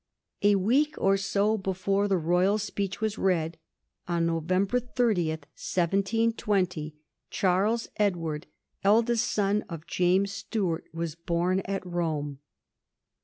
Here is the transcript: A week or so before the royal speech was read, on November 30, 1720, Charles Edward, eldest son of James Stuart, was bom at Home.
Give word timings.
A 0.41 0.55
week 0.55 0.95
or 0.97 1.15
so 1.15 1.59
before 1.59 2.07
the 2.07 2.17
royal 2.17 2.57
speech 2.57 3.01
was 3.01 3.19
read, 3.19 3.59
on 4.07 4.25
November 4.25 4.79
30, 4.79 5.29
1720, 5.29 6.95
Charles 7.29 7.87
Edward, 7.97 8.47
eldest 8.83 9.29
son 9.29 9.61
of 9.69 9.85
James 9.85 10.31
Stuart, 10.31 10.85
was 10.91 11.13
bom 11.13 11.61
at 11.65 11.83
Home. 11.83 12.39